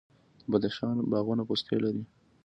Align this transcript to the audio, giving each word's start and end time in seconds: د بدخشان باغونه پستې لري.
د 0.43 0.45
بدخشان 0.51 0.97
باغونه 1.11 1.43
پستې 1.49 1.75
لري. 1.83 2.03